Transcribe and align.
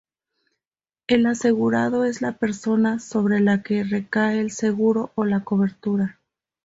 El 1.05 1.27
asegurado 1.27 2.05
es 2.05 2.23
la 2.23 2.31
persona 2.39 2.97
sobre 2.97 3.39
la 3.39 3.61
que 3.61 3.83
recae 3.83 4.39
el 4.41 4.49
seguro 4.49 5.11
o 5.13 5.25
la 5.25 5.43
cobertura. 5.43 6.19